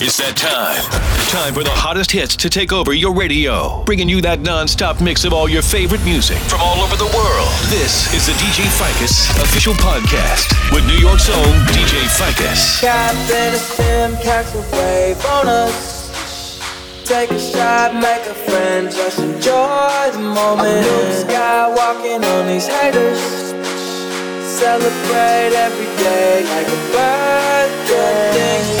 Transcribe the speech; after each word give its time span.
It's 0.00 0.18
that 0.18 0.34
time. 0.34 0.82
Time 1.30 1.54
for 1.54 1.62
the 1.62 1.70
hottest 1.70 2.10
hits 2.10 2.34
to 2.42 2.50
take 2.50 2.72
over 2.74 2.92
your 2.92 3.14
radio, 3.14 3.84
bringing 3.86 4.08
you 4.08 4.20
that 4.26 4.40
non-stop 4.42 5.00
mix 5.00 5.22
of 5.22 5.32
all 5.32 5.48
your 5.48 5.62
favorite 5.62 6.02
music 6.02 6.38
from 6.50 6.58
all 6.60 6.82
over 6.82 6.98
the 6.98 7.06
world. 7.14 7.52
This 7.70 8.10
is 8.10 8.26
the 8.26 8.34
DJ 8.42 8.66
Ficus 8.74 9.30
official 9.38 9.70
podcast 9.78 10.50
with 10.74 10.82
New 10.90 10.98
York's 10.98 11.30
own 11.30 11.54
DJ 11.70 12.10
Ficus. 12.10 12.82
Captain 12.82 13.54
a 13.54 13.58
sim, 13.58 14.18
catch 14.18 14.50
a 14.58 14.62
wave 14.74 15.22
on 15.38 15.46
us. 15.46 16.58
Take 17.06 17.30
a 17.30 17.38
shot, 17.38 17.94
make 17.94 18.26
a 18.26 18.34
friend, 18.34 18.90
just 18.90 19.20
enjoy 19.22 20.10
the 20.10 20.18
moment. 20.18 20.82
Luke 20.90 21.22
Skywalking 21.22 22.26
on 22.26 22.50
these 22.50 22.66
haters. 22.66 23.22
Celebrate 24.42 25.54
every 25.54 25.90
day 26.02 26.42
like 26.50 26.66
a 26.66 26.80
birthday. 26.90 28.73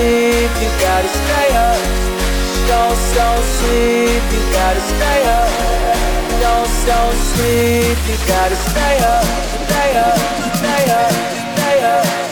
Sleep, 0.00 0.50
you 0.62 0.70
gotta 0.80 1.10
stay 1.20 1.48
up. 1.66 1.80
Don't, 2.70 3.00
don't 3.18 3.46
sleep, 3.58 4.22
you 4.34 4.42
gotta 4.52 4.82
stay 4.92 5.20
up. 5.38 5.50
Don't, 6.44 6.72
don't 6.88 7.18
sleep, 7.32 7.98
you 8.08 8.16
gotta 8.26 8.56
stay 8.56 8.96
up, 9.14 9.24
stay 9.68 9.92
up, 10.00 10.18
stay 10.56 10.56
up, 10.56 10.56
stay 10.60 10.84
up, 11.00 11.12
stay 11.54 11.78
up, 11.84 12.29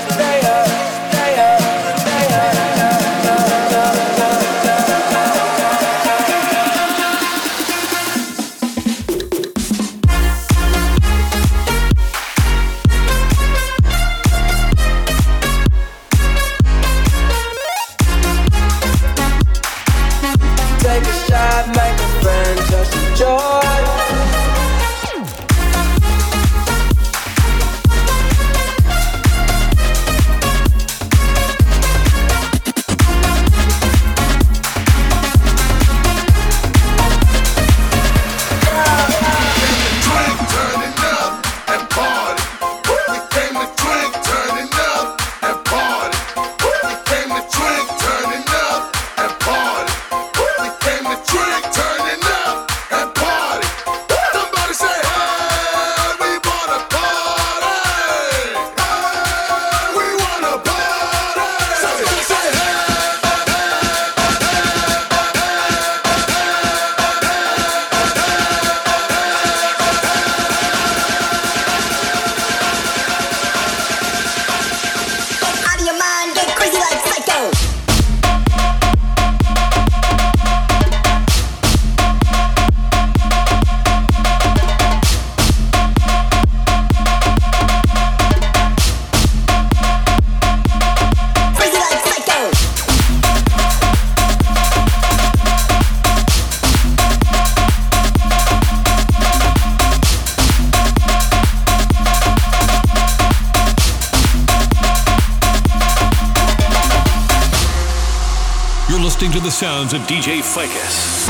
DJ 110.07 110.43
Ficus. 110.43 111.29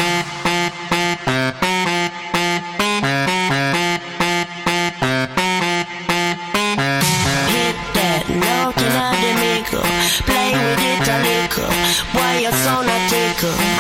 Hit 7.49 7.77
that. 7.95 8.25
Play 10.27 10.53
with 10.53 10.83
it 10.85 11.09
a 11.09 11.19
little. 11.25 11.73
You 12.39 12.53
so 12.53 12.83
not? 12.83 12.99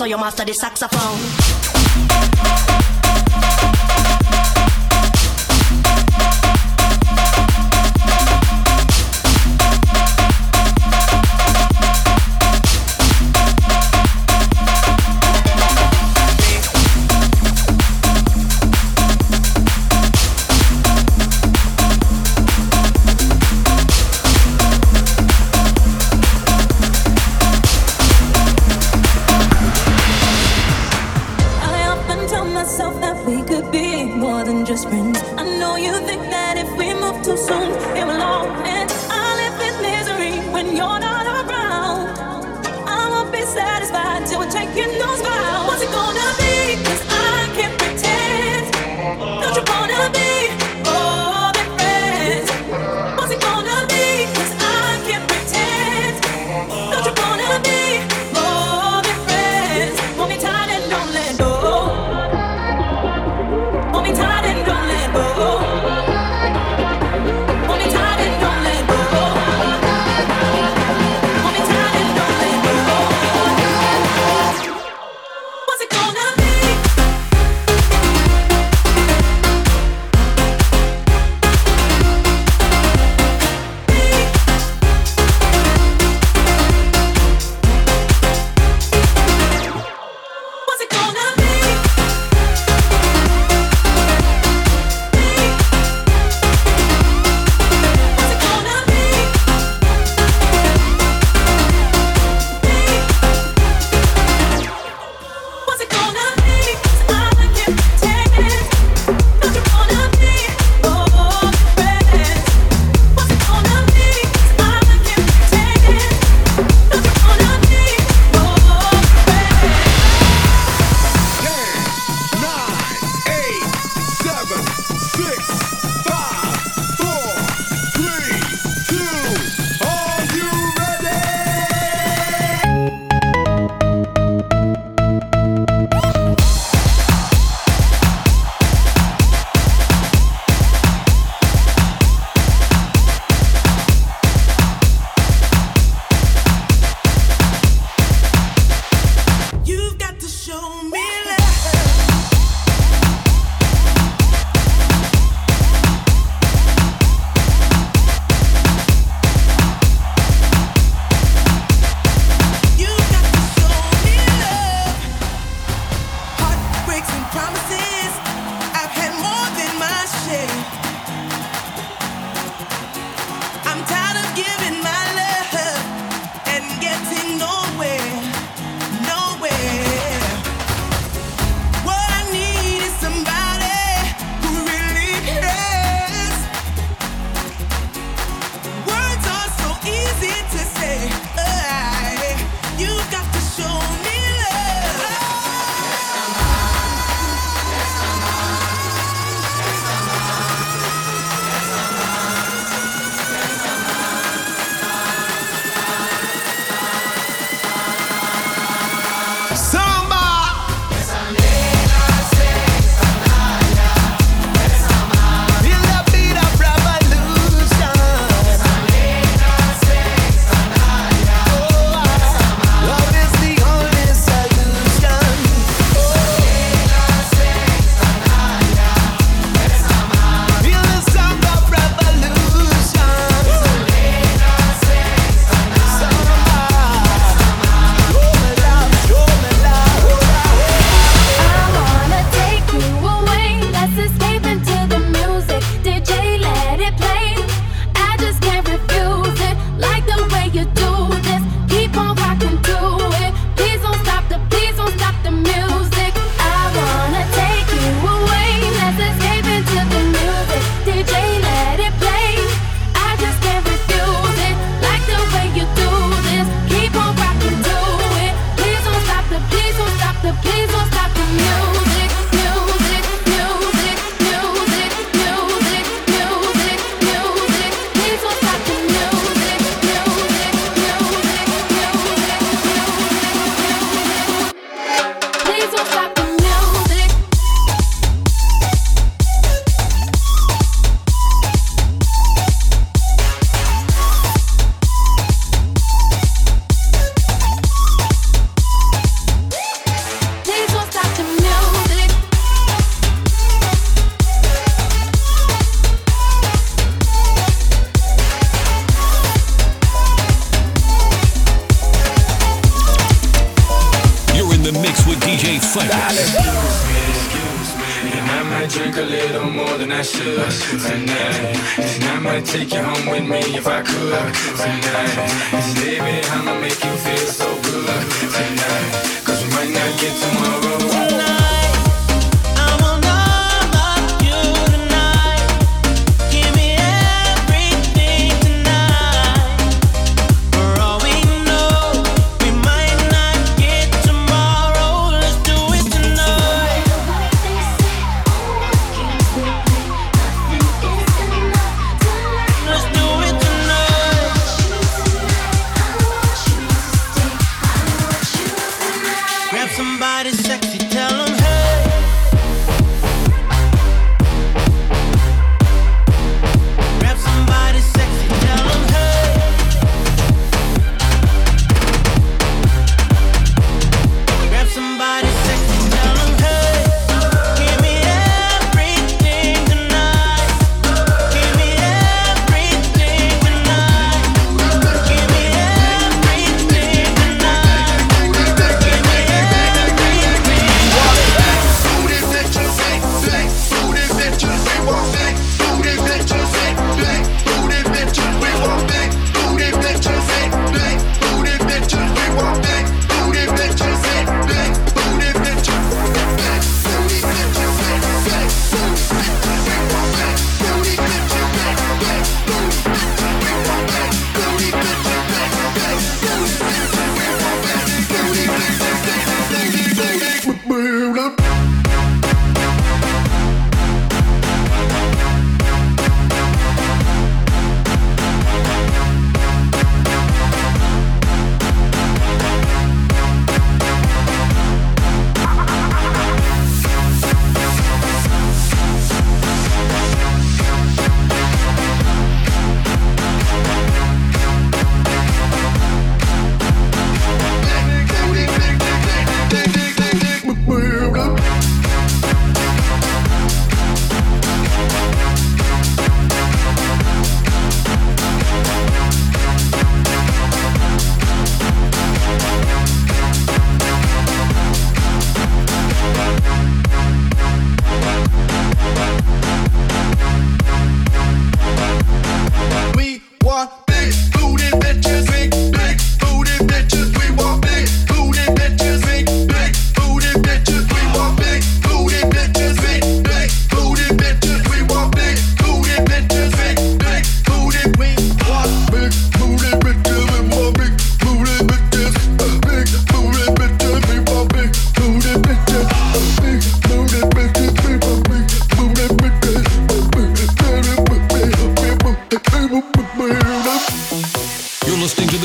So 0.00 0.06
you 0.06 0.16
master 0.16 0.46
the 0.46 0.54
saxophone. 0.54 1.79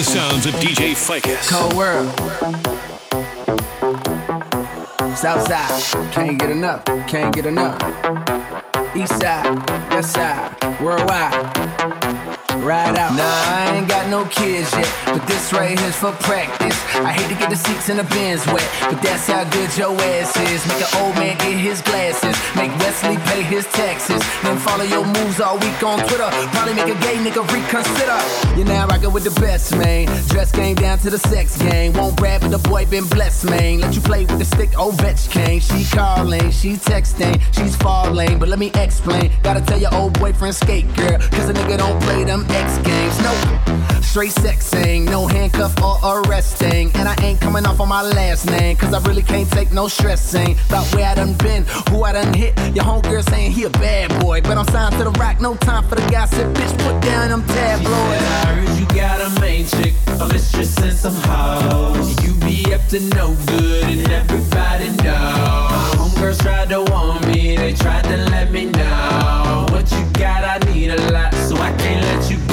sounds 0.06 0.46
of 0.46 0.54
DJ 0.56 0.96
Ficus. 0.96 1.50
Cold 1.50 1.74
world. 1.74 2.08
Southside, 5.18 6.12
can't 6.12 6.38
get 6.38 6.52
enough, 6.52 6.86
can't 7.08 7.34
get 7.34 7.46
enough. 7.48 7.82
East 8.96 9.20
side, 9.20 9.70
west 9.90 10.14
side, 10.14 10.82
worldwide 10.82 12.25
for 16.06 16.12
practice. 16.24 16.78
I 16.96 17.12
hate 17.14 17.30
to 17.30 17.36
get 17.36 17.50
the 17.50 17.56
seats 17.56 17.90
in 17.90 17.98
the 17.98 18.04
bins 18.04 18.46
wet, 18.48 18.66
but 18.90 19.02
that's 19.02 19.28
how 19.28 19.44
good 19.46 19.70
your 19.78 19.94
ass 20.14 20.36
is. 20.38 20.62
Make 20.68 20.82
an 20.82 20.92
old 21.02 21.16
man 21.16 21.38
get 21.38 21.58
his 21.58 21.82
glasses, 21.82 22.36
make 22.56 22.72
Wesley 22.80 23.18
pay 23.30 23.42
his 23.42 23.66
taxes. 23.68 24.22
Then 24.44 24.58
follow 24.58 24.84
your 24.84 25.06
moves 25.06 25.40
all 25.40 25.58
week 25.58 25.82
on 25.84 26.00
Twitter. 26.08 26.30
Probably 26.54 26.74
make 26.74 26.90
a 26.90 27.00
gay 27.02 27.18
nigga 27.18 27.42
reconsider. 27.50 28.20
You're 28.58 28.68
now 28.68 28.88
rocking 28.88 29.14
with 29.14 29.24
the 29.24 29.40
best, 29.42 29.76
man. 29.76 30.06
Dress 30.28 30.52
game 30.52 30.76
down 30.76 31.00
to 31.00 31.10
the 31.10 31.20
sex 31.20 31.58
game. 31.58 31.94
Won't 31.94 32.18
brag, 32.18 32.42
but 32.42 32.52
the 32.52 32.62
boy 32.70 32.86
been 32.86 33.08
blessed, 33.08 33.50
man. 33.50 33.80
Let 33.80 33.96
you 33.96 34.02
play 34.02 34.26
with 34.26 34.40
the 34.40 34.46
stick, 34.46 34.72
oh, 34.78 34.92
Ovechkin. 34.92 35.62
She 35.62 35.96
calling, 35.96 36.52
she 36.52 36.74
texting, 36.74 37.42
she's 37.52 37.76
falling. 37.76 38.38
But 38.40 38.50
let 38.50 38.60
me 38.60 38.72
explain. 38.76 39.32
Gotta 39.44 39.62
tell 39.62 39.80
your 39.80 39.94
old 39.96 40.18
boyfriend 40.20 40.56
skate, 40.56 40.88
girl. 40.96 41.18
Cause 41.36 41.50
a 41.50 41.54
nigga 41.54 41.78
don't 41.78 42.02
play 42.04 42.24
them 42.24 42.46
X 42.64 42.78
games. 42.80 43.18
Nope. 43.22 44.04
Straight 44.04 44.32
sexing, 44.32 45.04
no 45.04 45.28
handcuff 45.28 45.76
or 45.84 46.22
arresting. 46.22 46.90
And 46.96 47.06
I 47.10 47.16
ain't 47.22 47.42
coming 47.42 47.66
off 47.66 47.82
on 47.82 47.90
my 47.90 48.02
last 48.02 48.46
name, 48.46 48.78
cause 48.78 48.94
I 48.94 49.00
really 49.06 49.24
can't 49.24 49.50
take 49.52 49.74
no 49.74 49.90
stressing. 49.90 50.56
About 50.70 50.86
where 50.96 51.06
I 51.06 51.16
done 51.16 51.34
been, 51.34 51.66
who 51.90 52.04
I 52.04 52.14
done 52.14 52.34
hit. 52.34 52.58
Your 52.74 52.86
homegirl 52.86 53.30
saying 53.30 53.52
he 53.52 53.66
a 53.66 53.70
bad 53.70 54.18
boy, 54.22 54.40
but 54.40 54.58
I'm 54.58 54.68
signed 54.68 54.96
to 55.00 55.04
the 55.04 55.12
rock, 55.20 55.42
no 55.42 55.56
time 55.56 55.84
for 55.90 55.96
the 55.96 56.10
gossip. 56.10 56.48
Bitch, 56.54 56.72
put 56.80 57.02
down 57.02 57.28
them 57.28 57.44
tabloids. 57.46 57.92
I 57.92 58.54
heard 58.54 58.80
you 58.80 58.86
got 58.96 59.20
a 59.20 59.42
main 59.42 59.66
chick, 59.66 59.94
mistress 60.32 60.78
and 60.78 60.94
some 60.94 61.16
hoes. 61.16 62.16
You 62.24 62.36
be 62.36 62.74
up 62.74 62.88
to 62.92 63.02
no 63.18 63.36
good, 63.48 63.84
and 63.84 64.10
everybody 64.10 64.90
know. 65.04 65.68
Homegirls 66.00 66.40
tried 66.42 66.70
to 66.70 66.84
warn 66.90 67.20
me, 67.28 67.58
they 67.58 67.74
tried 67.74 68.06
to 68.06 68.16
let 68.32 68.50
me 68.50 68.68
know. 68.68 69.66
What 69.72 69.92
you 69.92 70.06
got, 70.14 70.46
I 70.46 70.58
need 70.72 70.92
a 70.92 71.12
lot, 71.12 71.34
so 71.34 71.58
I 71.58 71.74
can't 71.74 72.02
let 72.02 72.32
you 72.32 72.45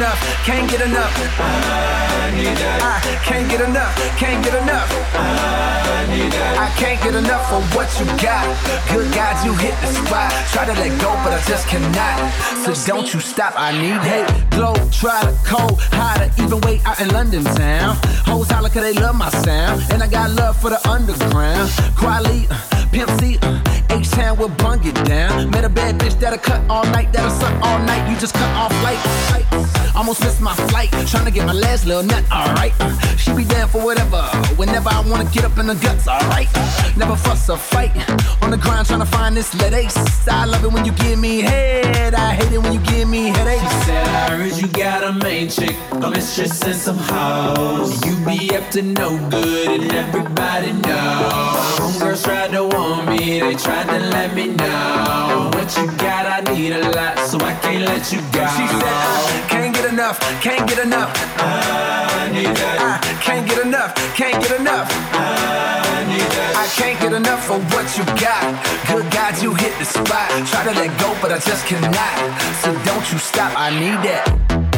enough, 0.00 0.18
can't 0.48 0.70
get 0.70 0.80
enough. 0.80 1.12
I 1.36 2.32
need 2.32 2.56
that. 2.56 2.80
I 2.80 2.96
can't 3.20 3.50
get 3.50 3.60
enough, 3.60 3.92
can't 4.16 4.40
get 4.42 4.56
enough. 4.56 4.88
I 5.12 6.08
need 6.08 6.32
that. 6.32 6.56
I 6.56 6.68
can't 6.80 6.96
get 7.04 7.14
enough 7.14 7.44
of 7.52 7.60
what 7.76 7.92
you 8.00 8.06
got. 8.16 8.48
Good 8.88 9.12
God, 9.12 9.36
you 9.44 9.52
hit 9.60 9.76
the 9.84 9.92
spot. 9.92 10.32
Try 10.56 10.64
to 10.64 10.72
let 10.72 10.88
go, 11.04 11.12
but 11.20 11.36
I 11.36 11.40
just 11.44 11.68
cannot. 11.68 12.16
So 12.64 12.72
don't 12.88 13.12
you 13.12 13.20
stop, 13.20 13.52
I 13.60 13.76
need 13.76 14.00
hate. 14.00 14.24
Glow, 14.56 14.72
try 14.88 15.20
to 15.20 15.36
cold, 15.44 15.76
hotter, 15.92 16.32
even 16.40 16.60
way 16.64 16.80
out 16.86 16.98
in 16.98 17.12
London 17.12 17.44
town. 17.44 17.98
Hoes 18.24 18.48
holler 18.48 18.70
cause 18.70 18.80
they 18.80 18.94
love 18.94 19.16
my 19.16 19.28
sound. 19.44 19.84
And 19.92 20.02
I 20.02 20.08
got 20.08 20.30
love 20.30 20.56
for 20.56 20.70
the 20.70 20.80
underground. 20.88 21.68
Quality, 22.00 22.48
uh, 22.48 22.56
Pimp 22.90 23.10
C, 23.20 23.36
uh, 23.42 23.60
H-Town 23.90 24.38
will 24.38 24.54
bung 24.64 24.80
it 24.86 24.96
down. 25.04 25.50
Met 25.50 25.64
a 25.64 25.68
bad 25.68 25.98
bitch 26.00 26.18
that'll 26.18 26.38
cut 26.38 26.60
all 26.70 26.84
night, 26.84 27.12
that'll 27.12 27.36
suck 27.36 27.52
all 27.60 27.78
night. 27.80 28.08
You 28.08 28.16
just 28.18 28.32
cut 28.32 28.48
off 28.56 28.72
light. 28.82 29.79
Almost 30.00 30.22
missed 30.22 30.40
my 30.40 30.54
flight, 30.54 30.88
trying 31.08 31.26
to 31.26 31.30
get 31.30 31.44
my 31.44 31.52
last 31.52 31.84
little 31.84 32.02
nut, 32.02 32.24
alright. 32.32 32.72
She 33.18 33.34
be 33.34 33.44
down 33.44 33.68
for 33.68 33.84
whatever, 33.84 34.22
whenever 34.56 34.88
I 34.88 35.02
wanna 35.06 35.26
get 35.26 35.44
up 35.44 35.58
in 35.58 35.66
the 35.66 35.74
guts, 35.74 36.08
alright. 36.08 36.48
Never 36.96 37.16
fuss 37.16 37.50
or 37.50 37.58
fight, 37.58 37.92
on 38.40 38.50
the 38.50 38.56
grind 38.56 38.86
trying 38.86 39.00
to 39.00 39.04
find 39.04 39.36
this 39.36 39.52
lead 39.60 39.74
ace. 39.74 40.26
I 40.26 40.46
love 40.46 40.64
it 40.64 40.72
when 40.72 40.86
you 40.86 40.92
give 40.92 41.18
me 41.18 41.42
head, 41.42 42.14
I 42.14 42.32
hate 42.32 42.50
it 42.50 42.62
when 42.62 42.72
you 42.72 42.80
give 42.80 43.10
me 43.10 43.28
headaches. 43.28 43.60
She 43.60 43.80
said, 43.84 44.06
I 44.06 44.36
heard 44.38 44.56
you 44.56 44.68
got 44.68 45.04
a 45.04 45.12
main 45.12 45.50
chick, 45.50 45.76
a 45.92 46.10
mistress 46.10 46.62
and 46.62 46.74
some 46.74 46.96
hoes. 46.96 48.02
You 48.06 48.16
be 48.24 48.56
up 48.56 48.70
to 48.70 48.80
no 48.80 49.18
good, 49.28 49.82
and 49.82 49.92
everybody 49.92 50.72
knows. 50.72 51.76
Homegirls 51.76 52.24
tried 52.24 52.52
to 52.52 52.64
warn 52.64 53.04
me, 53.04 53.40
they 53.40 53.54
tried 53.54 53.86
to 53.88 53.98
let 54.08 54.34
me 54.34 54.46
know. 54.46 55.50
What 55.52 55.76
you 55.76 55.86
got, 55.98 56.24
I 56.24 56.54
need 56.54 56.72
a 56.72 56.88
lot, 56.88 57.18
so 57.18 57.36
I 57.38 57.52
can't 57.60 57.84
let 57.84 58.10
you 58.10 58.20
go. 58.32 58.46
She 58.56 58.66
said, 58.66 58.82
I 58.82 59.46
can't 59.50 59.74
get 59.74 59.89
enough, 59.92 60.20
can't 60.40 60.68
get 60.68 60.78
enough. 60.78 61.10
I 61.36 62.30
need 62.32 62.46
that. 62.46 63.02
I 63.02 63.22
can't 63.22 63.46
get 63.48 63.58
enough, 63.66 63.94
can't 64.14 64.40
get 64.42 64.60
enough. 64.60 64.88
I 65.12 66.04
need 66.06 66.20
that. 66.20 66.54
I 66.56 66.66
can't 66.78 67.00
get 67.00 67.12
enough 67.12 67.50
of 67.50 67.60
what 67.74 67.86
you 67.98 68.04
got. 68.22 68.42
Good 68.86 69.10
God, 69.10 69.42
you 69.42 69.54
hit 69.54 69.76
the 69.78 69.84
spot. 69.84 70.30
Try 70.46 70.62
to 70.64 70.78
let 70.78 70.90
go, 71.00 71.10
but 71.20 71.32
I 71.32 71.38
just 71.38 71.66
cannot. 71.66 72.14
So 72.62 72.72
don't 72.84 73.06
you 73.10 73.18
stop, 73.18 73.52
I 73.58 73.70
need 73.70 73.98
that. 74.06 74.69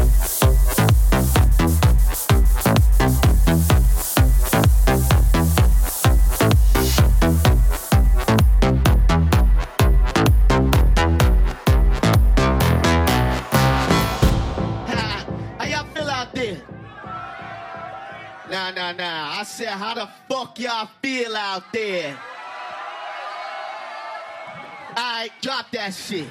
Nah, 18.93 19.05
nah, 19.05 19.35
nah. 19.35 19.41
I 19.41 19.43
said, 19.45 19.69
how 19.69 19.95
the 19.95 20.09
fuck 20.29 20.59
y'all 20.59 20.89
feel 21.01 21.35
out 21.35 21.63
there? 21.73 22.15
Alright, 24.91 25.31
drop 25.41 25.71
that 25.71 25.95
shit. 25.95 26.27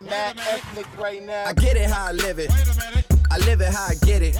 Mad 0.00 0.38
ethnic 0.38 0.86
right 0.96 1.24
now. 1.24 1.46
I 1.46 1.54
get 1.54 1.76
it 1.76 1.90
how 1.90 2.06
I 2.06 2.12
live 2.12 2.38
it. 2.38 2.50
I 3.32 3.38
live 3.38 3.60
it 3.60 3.74
how 3.74 3.86
I 3.86 3.94
get 4.06 4.22
it. 4.22 4.36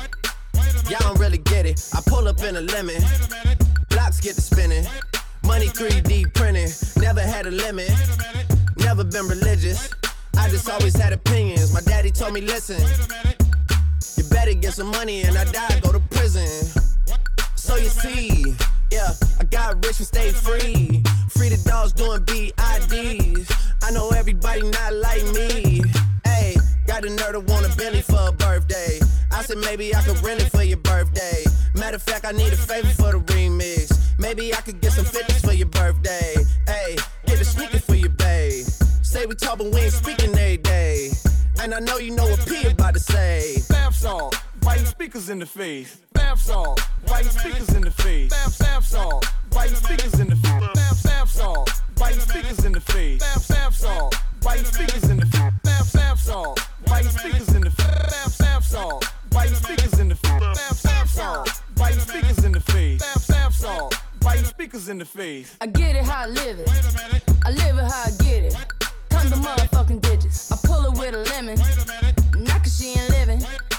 Y'all 0.89 1.01
don't 1.01 1.19
really 1.19 1.39
get 1.39 1.67
it. 1.67 1.91
I 1.93 2.01
pull 2.07 2.29
up 2.29 2.41
in 2.43 2.57
a 2.57 2.61
lemon. 2.61 3.03
Blocks 3.89 4.21
get 4.21 4.37
to 4.37 4.41
spinning. 4.41 4.87
Money 5.45 5.67
3D 5.67 6.33
printing. 6.35 6.71
Never 7.03 7.21
had 7.21 7.47
a 7.47 7.51
limit. 7.51 7.91
Never 8.77 9.03
been 9.03 9.27
religious. 9.27 9.91
I 10.37 10.49
just 10.49 10.71
always 10.71 10.95
had 10.95 11.13
opinions. 11.13 11.75
My 11.75 11.81
daddy 11.81 12.13
told 12.13 12.33
me, 12.33 12.43
listen. 12.43 12.81
You 14.17 14.25
better 14.31 14.55
get 14.55 14.75
some 14.75 14.91
money 14.93 15.23
and 15.23 15.37
I 15.37 15.45
die, 15.45 15.81
go 15.81 15.91
to 15.91 16.01
prison. 16.11 16.88
So 17.69 17.77
you 17.77 17.91
see, 17.91 18.55
yeah, 18.91 19.13
I 19.39 19.45
got 19.45 19.85
rich 19.85 19.99
and 19.99 20.07
stay 20.07 20.31
free. 20.31 21.03
Free 21.29 21.51
the 21.51 21.63
dogs 21.69 21.93
doing 21.93 22.23
BIDs. 22.23 23.53
I 23.83 23.91
know 23.91 24.09
everybody 24.09 24.63
not 24.63 24.95
like 24.95 25.23
me. 25.35 25.83
Hey, 26.25 26.57
got 26.87 27.05
a 27.05 27.09
nerd 27.09 27.33
to 27.33 27.41
want 27.41 27.67
a 27.67 27.77
Bentley 27.77 28.01
for 28.01 28.31
a 28.31 28.33
birthday. 28.33 29.01
I 29.31 29.43
said 29.43 29.59
maybe 29.59 29.95
I 29.95 30.01
could 30.01 30.19
rent 30.25 30.41
it 30.41 30.51
for 30.51 30.63
your 30.63 30.79
birthday. 30.79 31.45
Matter 31.75 31.97
of 31.97 32.03
fact, 32.03 32.25
I 32.25 32.33
need 32.33 32.51
a 32.55 32.57
favor 32.57 32.89
for 32.89 33.13
the 33.13 33.21
remix. 33.35 33.93
Maybe 34.19 34.55
I 34.55 34.63
could 34.63 34.81
get 34.81 34.93
some 34.93 35.05
50s 35.05 35.45
for 35.45 35.53
your 35.53 35.69
birthday. 35.69 36.37
Hey, 36.67 36.97
get 37.27 37.39
a 37.39 37.45
sneaker 37.45 37.81
for 37.81 37.97
your 37.97 38.09
babe. 38.17 38.65
Say 39.03 39.27
we 39.27 39.35
talk, 39.35 39.59
but 39.59 39.67
we 39.67 39.81
ain't 39.83 39.93
speaking 39.93 40.31
every 40.31 40.57
day. 40.57 41.11
And 41.61 41.75
I 41.75 41.81
know 41.81 41.99
you 41.99 42.17
know 42.17 42.25
what 42.25 42.49
P 42.49 42.67
about 42.67 42.95
to 42.95 43.01
say. 43.01 43.59
Bath 43.69 43.95
salt, 43.95 44.41
biting 44.61 44.87
speakers 44.87 45.31
in 45.31 45.38
the 45.38 45.47
face. 45.47 45.97
Bath 46.12 46.41
salt, 46.41 46.81
biting 47.07 47.31
speakers 47.31 47.69
in 47.75 47.83
the 47.83 47.91
face. 47.91 48.31
Bath, 48.31 48.59
bath 48.59 48.85
salt, 48.85 49.27
biting 49.50 49.77
speakers 49.77 50.21
in 50.21 50.29
the 50.29 50.37
face. 50.37 50.61
Bath, 50.75 51.03
bath 51.05 51.31
salt, 51.31 51.71
biting 51.97 52.21
speakers 52.21 52.65
in 52.65 52.73
the 52.73 52.81
face. 52.81 53.21
Bath, 53.21 53.49
bath 53.49 53.75
salt, 53.75 54.15
biting 54.43 54.65
speakers 54.65 55.05
in 55.11 55.17
the 55.19 55.27
face. 55.27 55.53
Bath, 55.62 55.93
bath 55.93 56.21
salt, 56.21 56.69
biting 56.87 57.11
speakers 57.11 57.49
in 57.55 57.61
the 57.61 57.71
face. 57.71 57.87
Bath, 57.87 58.38
bath 58.38 58.65
salt, 58.65 59.12
biting 59.31 59.55
speakers 59.55 59.99
in 59.99 60.09
the 60.09 60.15
face. 60.15 60.41
Bath, 60.41 60.83
bath 60.83 61.11
salt, 61.11 61.62
biting 61.77 62.00
speakers 62.00 62.45
in 62.45 62.53
the 62.53 62.61
face. 62.61 63.00
Bath, 63.00 63.29
bath 63.29 63.55
salt, 63.55 63.95
biting 64.21 64.45
speakers 64.45 64.88
in 64.88 64.99
the 64.99 65.05
face. 65.05 65.57
I 65.61 65.67
get 65.67 65.97
it 65.97 66.05
how 66.05 66.25
I 66.25 66.27
live 66.27 66.59
it. 66.59 66.69
I 67.45 67.50
live 67.50 67.79
it 67.79 67.85
how 67.85 68.05
I 68.05 68.11
get 68.23 68.45
it. 68.45 68.57
Come 69.11 69.31
the 69.31 69.37
motherfucking 69.37 70.00
digits. 70.00 70.53
I 70.53 70.57
pull 70.67 70.85
it 70.87 70.99
with 70.99 71.15
a 71.15 71.19
lemon. 71.31 71.57
She 71.57 71.62
ain't 71.62 71.87
living. 71.87 72.18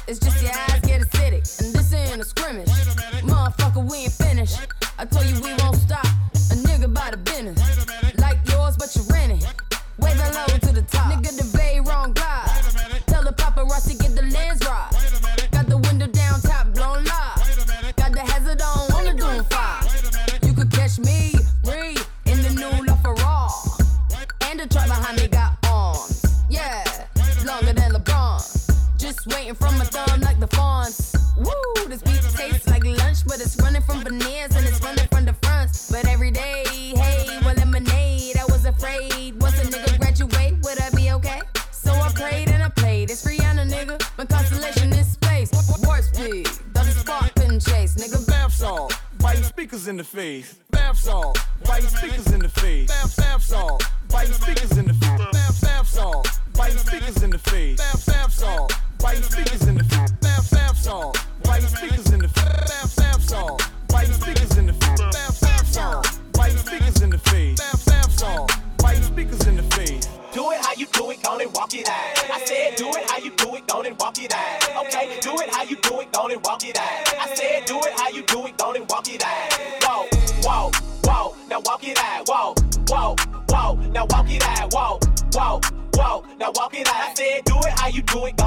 It's 0.10 0.18
just 0.18 0.42
your 0.42 0.89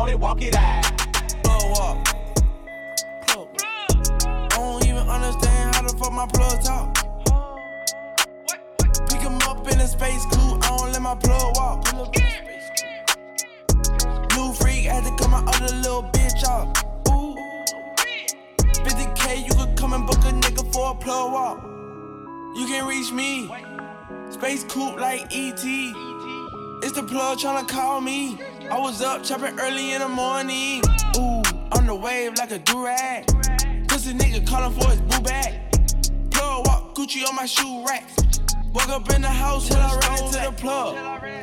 you 0.08 0.14
it, 0.14 0.20
walk 0.20 0.42
it 0.42 0.54
out. 0.56 0.82
Blow 1.42 1.72
up. 1.72 2.08
I 3.28 4.48
don't 4.50 4.84
even 4.86 5.08
understand 5.08 5.74
how 5.74 5.82
the 5.82 5.96
fuck 5.98 6.12
my 6.12 6.26
plug 6.26 6.62
talk. 6.62 6.94
Pick 9.08 9.20
him 9.20 9.36
up 9.48 9.66
in 9.70 9.80
a 9.80 9.86
space 9.86 10.24
coupe, 10.26 10.64
I 10.64 10.76
don't 10.76 10.92
let 10.92 11.02
my 11.02 11.14
plug 11.14 11.56
walk. 11.56 11.92
New 14.34 14.52
freak 14.54 14.86
had 14.86 15.04
to 15.04 15.10
cut 15.16 15.30
my 15.30 15.42
other 15.46 15.74
little 15.76 16.02
bitch 16.14 16.44
off. 16.44 16.68
Ooh. 17.10 17.36
50k, 18.84 19.46
you 19.46 19.54
could 19.54 19.76
come 19.76 19.92
and 19.92 20.06
book 20.06 20.18
a 20.24 20.32
nigga 20.32 20.72
for 20.72 20.90
a 20.90 20.94
plug 20.94 21.32
walk. 21.32 21.62
You 22.56 22.66
can 22.66 22.86
reach 22.86 23.12
me. 23.12 23.50
Space 24.30 24.64
coupe 24.64 24.98
like 24.98 25.22
ET. 25.32 25.64
It's 26.84 26.92
the 26.92 27.02
plug 27.02 27.38
tryna 27.38 27.68
call 27.68 28.00
me. 28.00 28.38
I 28.72 28.78
was 28.78 29.02
up 29.02 29.22
chopping 29.22 29.60
early 29.60 29.92
in 29.92 30.00
the 30.00 30.08
morning. 30.08 30.80
Ooh, 31.18 31.42
on 31.76 31.84
the 31.84 31.94
wave 31.94 32.38
like 32.38 32.52
a 32.52 32.58
durag. 32.58 33.26
Pussy 33.86 34.14
nigga 34.14 34.46
calling 34.46 34.72
for 34.72 34.88
his 34.88 35.00
boo 35.02 35.20
bag. 35.20 35.60
Plug 36.30 36.66
walk, 36.66 36.94
Gucci 36.94 37.28
on 37.28 37.36
my 37.36 37.44
shoe 37.44 37.84
racks. 37.86 38.16
Woke 38.72 38.88
up 38.88 39.12
in 39.12 39.20
the 39.20 39.28
house 39.28 39.68
till 39.68 39.76
I 39.76 39.98
ran 39.98 40.24
into 40.24 40.38
the 40.40 40.52
plug. 40.52 40.96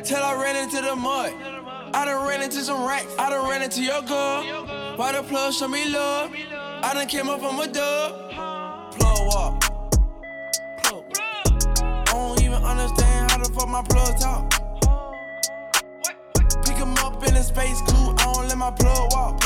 Till 0.04 0.20
I 0.20 0.42
ran 0.42 0.56
into 0.56 0.80
the 0.82 0.96
mud. 0.96 1.32
I 1.94 2.04
done 2.04 2.26
ran 2.26 2.42
into 2.42 2.62
some 2.64 2.84
racks. 2.84 3.14
I 3.16 3.30
done 3.30 3.48
ran 3.48 3.62
into 3.62 3.80
your 3.80 4.02
girl. 4.02 4.42
Why 4.96 5.12
the 5.12 5.22
plug 5.22 5.54
show 5.54 5.68
me 5.68 5.88
love? 5.88 6.32
I 6.82 6.94
done 6.94 7.06
came 7.06 7.28
up 7.28 7.38
from 7.38 7.60
a 7.60 7.68
dub. 7.68 8.32
Plug 8.90 9.18
walk. 9.28 9.64
I 11.78 12.12
don't 12.12 12.42
even 12.42 12.60
understand 12.64 13.30
how 13.30 13.38
the 13.38 13.52
fuck 13.52 13.68
my 13.68 13.82
plug 13.82 14.18
talk. 14.18 14.59
In 17.40 17.46
space 17.46 17.80
coupe, 17.80 18.20
I 18.20 18.34
don't 18.34 18.48
let 18.48 18.58
my 18.58 18.70
plug 18.70 19.12
walk. 19.14 19.40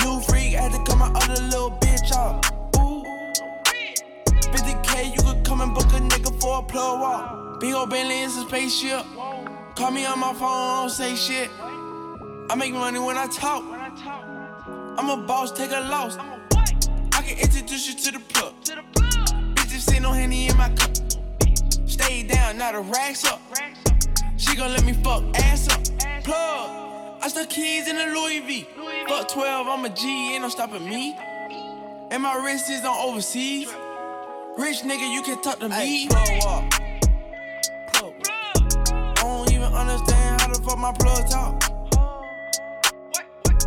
New 0.00 0.20
freak, 0.22 0.54
had 0.54 0.72
to 0.72 0.78
cut 0.86 0.96
my 0.96 1.12
other 1.14 1.42
little 1.42 1.72
bitch 1.72 2.10
off. 2.12 2.40
Ooh. 2.78 3.04
50k, 4.50 5.14
you 5.14 5.22
could 5.22 5.44
come 5.44 5.60
and 5.60 5.74
book 5.74 5.92
a 5.92 6.00
nigga 6.00 6.40
for 6.40 6.60
a 6.60 6.62
plug 6.62 7.00
walk. 7.02 7.60
Big 7.60 7.74
ol' 7.74 7.84
Bentley 7.84 8.20
is 8.20 8.34
a 8.38 8.48
spaceship. 8.48 9.04
Call 9.76 9.90
me 9.90 10.06
on 10.06 10.20
my 10.20 10.32
phone, 10.32 10.42
I 10.42 10.80
don't 10.80 10.88
say 10.88 11.14
shit. 11.16 11.50
I 11.60 12.54
make 12.56 12.72
money 12.72 12.98
when 12.98 13.18
I 13.18 13.26
talk. 13.26 13.62
I'm 14.96 15.10
a 15.10 15.18
boss, 15.18 15.52
take 15.52 15.70
a 15.70 15.80
loss. 15.80 16.16
I 16.16 17.20
can 17.20 17.36
introduce 17.38 17.88
you 17.88 17.94
to 18.10 18.18
the 18.18 18.24
plug. 18.24 18.54
Bitches 19.54 19.80
say 19.80 19.98
no 20.00 20.12
henny 20.12 20.48
in 20.48 20.56
my 20.56 20.70
cup. 20.70 20.96
Stay 21.86 22.22
down, 22.22 22.56
now 22.56 22.72
the 22.72 22.80
racks 22.80 23.26
up. 23.26 23.42
She 24.42 24.56
gon' 24.56 24.72
let 24.72 24.84
me 24.84 24.92
fuck 24.92 25.22
ass 25.36 25.68
up. 25.68 25.80
Plug. 26.24 26.70
I 27.22 27.28
stuck 27.28 27.48
keys 27.48 27.86
in 27.86 27.94
the 27.94 28.06
Louis 28.06 28.40
V. 28.40 28.66
Fuck 29.06 29.28
12, 29.28 29.68
I'm 29.68 29.84
a 29.84 29.88
G, 29.88 30.34
ain't 30.34 30.42
no 30.42 30.48
stopping 30.48 30.84
me. 30.84 31.16
And 32.10 32.20
my 32.22 32.34
wrist 32.44 32.68
is 32.68 32.84
on 32.84 32.98
overseas. 32.98 33.72
Rich 34.58 34.80
nigga, 34.82 35.10
you 35.14 35.22
can 35.22 35.40
talk 35.42 35.60
to 35.60 35.68
me. 35.68 36.08
Plug 36.08 36.28
up. 36.48 36.64
I 37.94 39.14
don't 39.22 39.52
even 39.52 39.72
understand 39.72 40.40
how 40.40 40.48
the 40.48 40.60
fuck 40.66 40.78
my 40.78 40.92
plug 40.92 41.30
talk. 41.30 41.60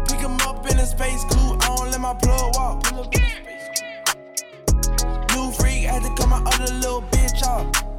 Pick 0.09 0.19
him 0.19 0.35
up 0.41 0.69
in 0.69 0.77
a 0.77 0.85
space 0.85 1.23
coupe, 1.31 1.63
I 1.63 1.75
don't 1.77 1.89
let 1.91 2.01
my 2.01 2.13
plug 2.15 2.53
walk. 2.57 2.83
New 5.33 5.51
freak, 5.53 5.88
I 5.88 5.93
had 5.93 6.03
to 6.03 6.13
cut 6.17 6.27
my 6.27 6.43
other 6.45 6.73
little 6.73 7.01
bitch 7.03 7.43
off. 7.47 7.94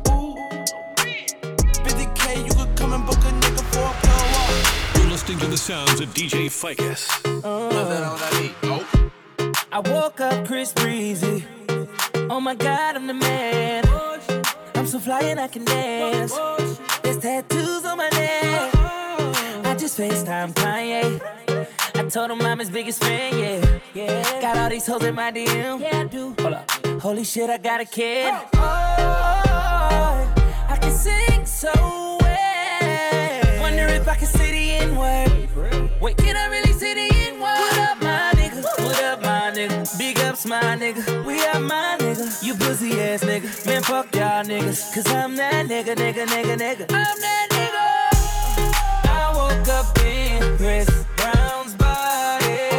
Listening 5.27 5.45
to 5.45 5.51
the 5.51 5.57
sounds 5.57 6.01
of 6.01 6.09
DJ 6.15 6.49
Ficus. 6.49 7.09
I 9.73 9.81
woke 9.81 10.21
up 10.21 10.47
Chris 10.47 10.73
Breezy. 10.73 11.45
Oh 12.31 12.41
my 12.41 12.55
god, 12.55 12.95
I'm 12.95 13.09
the 13.09 13.15
man. 13.15 13.85
I'm 14.77 14.87
so 14.87 15.01
fly 15.01 15.23
and 15.23 15.41
I 15.41 15.49
can 15.49 15.65
dance. 15.65 16.33
There's 17.03 17.19
tattoos 17.19 17.85
on 17.85 17.99
my 17.99 18.09
neck. 18.11 18.71
I 19.67 19.75
just 19.77 19.99
FaceTime 19.99 20.55
Kanye. 20.55 21.21
I 21.97 22.09
told 22.09 22.31
him 22.31 22.43
I'm 22.43 22.61
his 22.61 22.71
biggest 22.71 23.03
fan, 23.03 23.37
yeah. 23.37 23.81
yeah. 23.95 24.41
Got 24.41 24.59
all 24.59 24.71
these 24.71 24.87
hoes 24.87 25.03
in 25.03 25.17
my 25.17 25.33
DM. 25.33 25.81
Yeah, 25.81 26.03
I 26.03 26.05
do. 26.05 26.37
Hold 26.39 26.55
up. 26.55 26.71
Holy 27.01 27.25
shit, 27.25 27.51
I 27.51 27.59
got 27.59 27.81
a 27.81 27.85
kid. 27.85 28.33
Oh, 28.55 30.35
I 30.69 30.77
can 30.81 30.93
sing 30.93 31.45
so 31.47 32.06
I 34.17 34.19
can 34.19 34.29
say 34.29 34.51
the 34.51 34.73
N 34.83 34.97
word. 34.97 36.01
Wait, 36.01 36.17
can 36.17 36.39
I 36.39 36.47
really 36.47 36.73
say 36.73 36.95
the 36.95 37.15
N 37.29 37.35
word? 37.35 37.43
What 37.43 37.79
up, 37.81 38.01
my 38.01 38.33
nigga? 38.33 38.63
What 38.83 39.03
up, 39.03 39.21
my 39.21 39.53
nigga? 39.55 39.99
Big 39.99 40.19
ups, 40.21 40.47
my 40.47 40.59
nigga. 40.59 41.23
We 41.27 41.39
are 41.45 41.61
my 41.61 41.99
nigga. 42.01 42.43
You 42.43 42.55
pussy 42.55 42.99
ass 42.99 43.25
nigga. 43.25 43.67
Man, 43.67 43.83
fuck 43.83 44.15
y'all 44.17 44.43
niggas. 44.43 44.95
Cause 44.95 45.07
I'm 45.13 45.37
that 45.37 45.67
nigga, 45.67 45.95
nigga, 45.95 46.25
nigga, 46.29 46.57
nigga. 46.57 46.87
I'm 46.89 47.21
that 47.21 47.49
nigga. 47.51 49.11
I 49.11 49.33
woke 49.37 49.69
up 49.69 49.99
in 49.99 50.57
Chris 50.57 50.89
Brown's 51.19 51.75
body. 51.75 52.71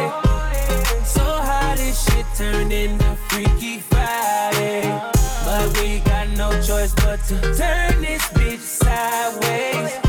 So 1.04 1.22
how 1.22 1.76
this 1.76 2.02
shit 2.04 2.26
turned 2.34 2.72
into 2.72 3.14
Freaky 3.28 3.78
Friday. 3.78 4.90
But 5.44 5.78
we 5.78 6.00
got 6.00 6.30
no 6.30 6.50
choice 6.62 6.92
but 6.96 7.22
to 7.28 7.40
turn 7.54 8.02
this 8.02 8.22
bitch 8.34 8.58
sideways. 8.58 10.07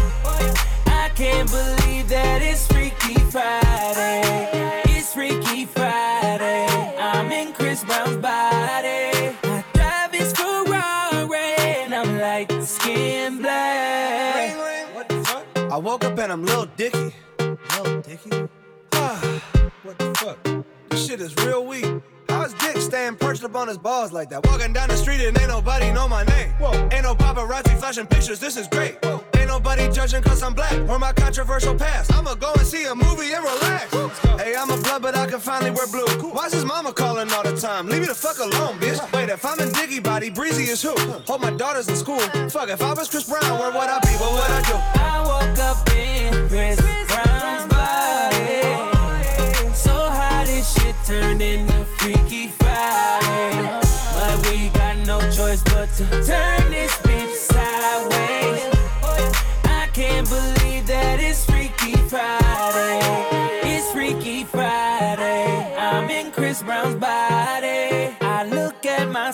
I 1.40 1.44
can't 1.44 1.52
believe 1.52 2.10
that 2.10 2.42
it's 2.42 2.68
Freaky 2.68 3.18
Friday. 3.32 4.82
It's 4.90 5.14
Freaky 5.14 5.64
Friday. 5.64 6.68
I'm 7.00 7.32
in 7.32 7.54
Chris 7.54 7.82
Brown's 7.86 8.18
body. 8.18 9.38
I 9.44 9.64
drive 9.74 10.12
his 10.12 10.34
Ferrari 10.34 11.56
and 11.86 11.96
I'm 11.96 12.20
like 12.20 12.52
skin 12.62 13.42
black. 13.42 14.58
I 15.56 15.78
woke 15.78 16.04
up 16.04 16.20
and 16.20 16.34
I'm 16.34 16.44
Lil 16.44 16.68
Dicky. 16.76 17.16
Lil 17.40 18.02
Dicky? 18.02 18.50
Ah, 18.92 19.42
what 19.84 19.98
the 19.98 20.14
fuck? 20.16 20.66
This 20.90 21.08
shit 21.08 21.22
is 21.22 21.34
real 21.38 21.66
weak. 21.66 21.86
How 22.50 22.56
is 22.56 22.74
Dick 22.74 22.82
staying 22.82 23.16
perched 23.18 23.44
up 23.44 23.56
on 23.56 23.68
his 23.68 23.78
balls 23.78 24.12
like 24.12 24.30
that? 24.30 24.44
Walking 24.48 24.74
down 24.74 24.90
the 24.90 24.98
street 24.98 25.22
and 25.22 25.38
ain't 25.38 25.50
nobody 25.50 25.92
know 25.92 26.08
my 26.08 26.24
name. 26.24 26.50
Whoa. 26.58 26.72
Ain't 26.92 27.04
no 27.04 27.14
paparazzi 27.14 27.78
flashing 27.78 28.08
pictures, 28.08 28.40
this 28.40 28.58
is 28.58 28.68
great. 28.68 28.98
Whoa. 29.04 29.24
Ain't 29.36 29.50
nobody 29.50 29.88
judging 29.92 30.24
cause 30.24 30.42
I'm 30.42 30.54
black 30.54 30.74
or 30.90 30.98
my 30.98 31.14
controversial 31.14 31.76
past. 31.76 32.12
I'ma 32.14 32.34
go 32.36 32.52
and 32.54 32.66
see 32.66 32.86
a 32.86 32.96
movie 32.96 33.34
and 33.34 33.44
relax. 33.44 33.94
Hey, 34.42 34.56
I'm 34.58 34.72
a 34.72 34.78
blood, 34.78 35.02
but 35.04 35.16
I 35.16 35.28
can 35.28 35.40
finally 35.40 35.70
wear 35.72 35.86
blue. 35.88 36.08
Why's 36.32 36.54
his 36.54 36.66
mama 36.66 36.92
calling 36.92 37.30
all 37.32 37.44
the 37.44 37.56
time? 37.56 37.88
Leave 37.88 38.02
me 38.02 38.08
the 38.08 38.16
fuck 38.16 38.40
alone, 38.40 38.80
bitch. 38.80 39.00
Wait, 39.14 39.30
if 39.30 39.46
I'm 39.46 39.60
in 39.60 39.72
Dicky 39.74 40.00
body, 40.00 40.32
Breezy 40.32 40.64
is 40.64 40.82
who? 40.82 40.98
Hope 41.28 41.42
my 41.42 41.52
daughter's 41.52 41.88
in 41.88 41.96
school. 41.96 42.20
Fuck, 42.50 42.70
if 42.70 42.82
I 42.82 42.94
was 42.94 43.10
Chris 43.10 43.26
Brown, 43.30 43.60
where 43.60 43.70
would 43.72 43.90
I 43.90 44.00
be? 44.00 44.10
What 44.18 44.32
would 44.34 44.50
I 44.50 44.62
do? 44.64 44.74
I 45.00 45.22
woke 45.22 45.60
up 45.60 45.88
in 45.96 46.48
Chris 46.50 46.82
Brown's 46.82 47.68
body. 47.70 48.64
So 49.76 49.92
how 49.92 50.44
this 50.46 50.74
shit 50.74 50.96
turned 51.06 51.42
into 51.42 51.69
but 55.66 55.90
to 55.98 56.06
turn 56.24 56.72
this 56.72 56.94
bitch 56.98 57.34
sideways. 57.36 58.64
I 59.66 59.88
can't 59.94 60.28
believe 60.28 60.88
that 60.88 61.20
it's 61.20 61.46
Freaky 61.46 61.96
Friday. 62.08 63.00
It's 63.64 63.92
Freaky 63.92 64.44
Friday. 64.44 65.76
I'm 65.78 66.10
in 66.10 66.32
Chris 66.32 66.62
Brown's 66.64 66.96
body. 66.96 68.16
I 68.22 68.46
look 68.50 68.86
at 68.86 69.10
my 69.10 69.32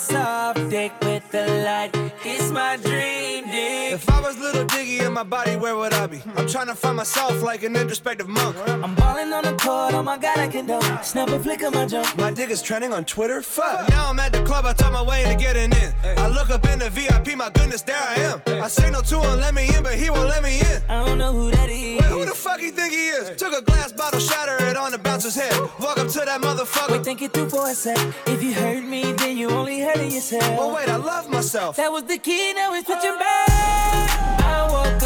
my 5.15 5.23
body, 5.23 5.56
where 5.56 5.78
would 5.78 5.93
I 5.93 6.08
be? 6.08 6.21
I'm 6.36 6.45
trying 6.45 6.67
to 6.67 6.75
find 6.75 6.97
myself 6.97 7.41
like 7.41 7.63
an 7.63 7.78
introspective 7.78 8.28
monk. 8.28 8.54
I'm 8.67 8.93
balling 8.95 9.32
on 9.32 9.45
the 9.45 9.54
court, 9.54 9.93
oh 9.93 10.04
my 10.04 10.17
god, 10.17 10.38
I 10.38 10.49
can 10.49 10.67
do 10.67 10.78
Snap 11.04 11.30
a 11.30 11.39
flick 11.39 11.62
of 11.63 11.73
my 11.73 11.86
jump. 11.86 12.17
My 12.17 12.32
dick 12.32 12.49
is 12.49 12.62
trending 12.62 12.91
on 12.91 13.06
Twitter. 13.06 13.41
Fuck. 13.41 13.88
Now 13.89 14.10
I'm 14.10 14.19
at 14.19 14.34
the 14.34 14.43
club, 14.43 14.65
I 14.65 14.73
talk 14.73 14.91
my 14.91 15.01
way 15.01 15.23
to 15.23 15.34
getting 15.36 15.71
in. 15.71 15.93
I 16.17 16.28
look 16.28 16.49
up 16.49 16.67
in 16.67 16.80
the 16.80 16.89
VIP, 16.89 17.38
my 17.38 17.49
goodness, 17.49 17.82
there 17.82 17.97
I 17.97 18.15
am. 18.15 18.41
I 18.62 18.67
signal 18.67 19.04
to 19.04 19.21
him, 19.21 19.39
let 19.39 19.54
me 19.54 19.73
in, 19.73 19.84
but 19.84 19.95
he 19.95 20.10
won't 20.10 20.28
let 20.28 20.43
me 20.43 20.60
in. 20.60 20.82
I 20.89 21.06
don't 21.06 21.17
know 21.17 21.32
who 21.32 21.49
that 21.49 21.69
is. 21.69 22.01
Wait, 22.01 22.10
who 22.10 22.25
the 22.25 22.36
fuck 22.36 22.62
you 22.62 22.71
think 22.71 22.91
he 22.91 23.08
is? 23.08 23.38
Took 23.38 23.54
a 23.54 23.62
glass 23.62 23.93
bottle, 23.93 24.19
shatter 24.19 24.62
it 24.65 24.75
on 24.75 24.91
the 24.91 24.97
bouncer's 24.97 25.36
head. 25.36 25.58
Walk 25.80 25.97
up 25.97 26.10
to 26.10 26.19
that 26.25 26.41
motherfucker. 26.41 26.91
Wait, 26.91 27.06
think 27.06 27.21
it 27.21 27.32
through 27.32 27.49
for 27.49 27.69
a 27.69 27.73
sec. 27.73 27.97
If 28.28 28.43
you 28.43 28.54
hurt 28.54 28.84
me, 28.84 29.13
then 29.13 29.38
you 29.38 29.49
only 29.49 29.80
hurting 29.80 30.12
yourself. 30.12 30.43
Well, 30.60 30.75
wait, 30.75 30.89
I 30.89 30.97
love 30.97 31.30
myself. 31.30 31.78
That 31.78 31.91
was 31.93 32.04
the 32.04 32.17
key, 32.17 32.51
now 32.54 32.73
it's 32.73 32.86
switching 32.86 33.17
back. 33.17 34.36
I 34.45 34.67
woke 34.71 35.04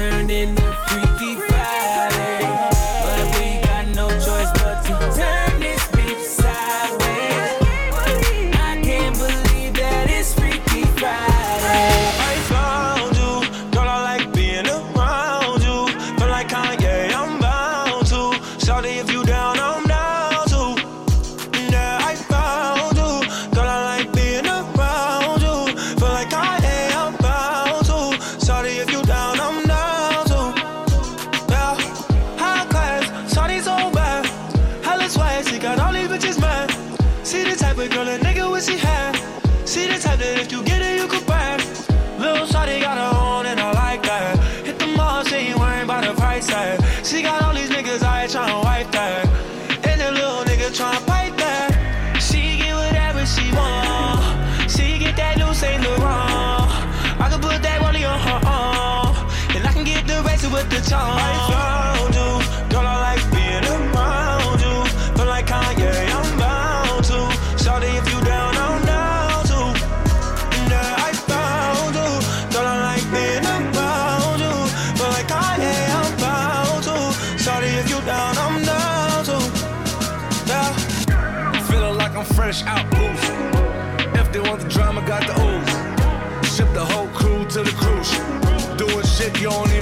turned 0.00 0.30
into 0.30 0.62
Freaky 0.88 1.09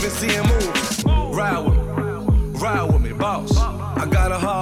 can 0.09 0.17
see 0.17 0.29
him 0.29 0.47
move. 0.47 1.37
Ride 1.37 1.59
with 1.59 1.77
me, 1.77 2.61
ride 2.61 2.93
with 2.93 3.03
me, 3.03 3.13
boss. 3.13 3.57
I 3.59 4.07
got 4.11 4.33
a 4.33 4.39
heart 4.39 4.58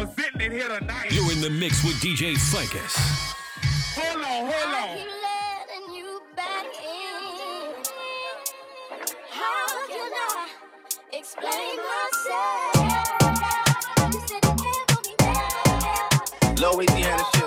representing 0.00 0.40
it 0.40 0.52
here 0.52 0.68
tonight. 0.78 1.10
You're 1.10 1.32
in 1.32 1.40
the 1.40 1.50
mix 1.50 1.84
with 1.84 1.96
DJ 1.96 2.36
Ficus. 2.36 2.94
Hold 3.96 4.24
on, 4.24 4.52
hold 4.52 4.74
on. 4.74 5.06
explain 11.12 11.76
myself. 11.76 12.76
Louisiana. 16.58 17.39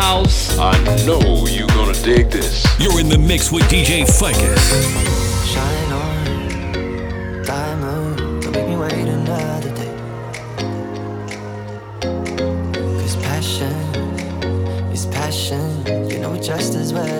house. 0.00 0.58
I 0.58 0.72
know 1.06 1.46
you're 1.46 1.74
gonna 1.78 2.00
dig 2.02 2.30
this. 2.30 2.54
You're 2.80 2.98
in 3.00 3.08
the 3.08 3.18
mix 3.18 3.52
with 3.52 3.64
DJ 3.64 4.06
Ficus. 4.18 4.64
Shine 5.52 5.92
on, 6.02 7.42
diamond. 7.44 8.42
don't 8.42 8.52
make 8.52 8.68
me 8.68 8.76
wait 8.76 9.08
another 9.20 9.72
day. 9.80 9.94
Cause 13.00 13.16
passion 13.16 13.74
is 14.96 15.04
passion, 15.06 15.68
you 16.10 16.18
know 16.18 16.32
it 16.34 16.42
just 16.42 16.74
as 16.74 16.92
well. 16.94 17.19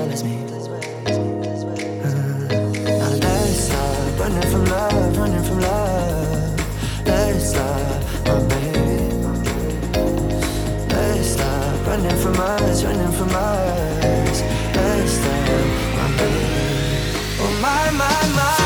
eyes, 12.41 12.84
running 12.84 13.12
from 13.12 13.30
eyes. 13.34 14.41
Next 14.74 15.18
time, 15.24 15.68
my 15.97 16.09
baby. 16.16 16.45
Oh 17.43 17.59
my, 17.62 17.91
my, 17.91 18.36
my. 18.36 18.60